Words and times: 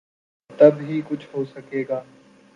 تب 0.59 0.73
ہی 0.81 1.01
کچھ 1.09 1.27
ہو 1.33 1.43
سکے 1.45 1.83
گا۔ 1.89 2.01